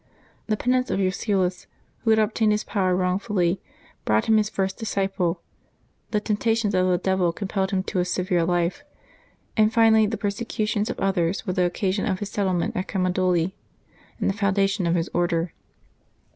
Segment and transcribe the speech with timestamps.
[0.47, 1.67] The penance of Urseolus,
[1.99, 3.61] who had obtained his power wrongfully,
[4.03, 5.41] brought him his first disciple;
[6.09, 8.83] the temptations of the devil compelled him to his severe life;
[9.55, 13.53] and finally the persecutions of others were the occasion of his settlement at Camaldoli,
[14.19, 15.53] and the founda tion of his Order.